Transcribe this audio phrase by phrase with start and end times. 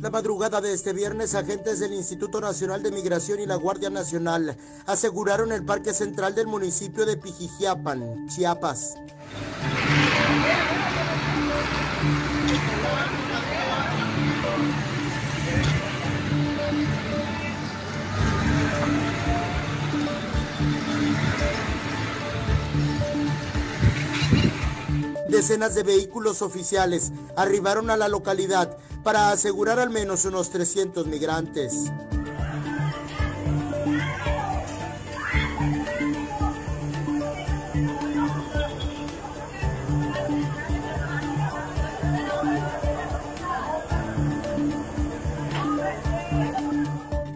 [0.00, 4.56] La madrugada de este viernes, agentes del Instituto Nacional de Migración y la Guardia Nacional
[4.86, 8.94] aseguraron el parque central del municipio de Pijijiapan, Chiapas.
[25.28, 31.92] Decenas de vehículos oficiales arribaron a la localidad para asegurar al menos unos 300 migrantes.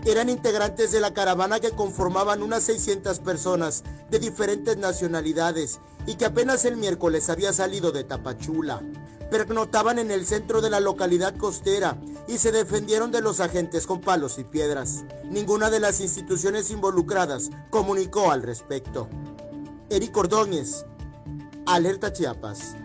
[0.04, 6.24] Eran integrantes de la caravana que conformaban unas 600 personas de diferentes nacionalidades y que
[6.24, 8.82] apenas el miércoles había salido de Tapachula.
[9.30, 14.00] Pernotaban en el centro de la localidad costera y se defendieron de los agentes con
[14.00, 15.04] palos y piedras.
[15.24, 19.08] Ninguna de las instituciones involucradas comunicó al respecto.
[19.88, 20.84] Eric Ordóñez,
[21.64, 22.76] Alerta Chiapas.